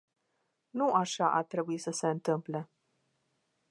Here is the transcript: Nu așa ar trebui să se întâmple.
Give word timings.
Nu 0.69 0.93
așa 0.93 1.31
ar 1.33 1.43
trebui 1.43 1.77
să 1.77 1.91
se 1.91 2.07
întâmple. 2.07 2.69